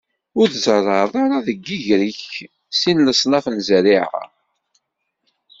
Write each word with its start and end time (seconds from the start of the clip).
Ur 0.39 0.47
tzerrɛeḍ 0.49 1.13
ara 1.23 1.37
deg 1.47 1.59
yiger-ik 1.67 2.21
sin 2.79 2.97
n 3.01 3.05
leṣnaf 3.07 3.45
n 3.49 3.57
zerriɛa. 3.67 4.21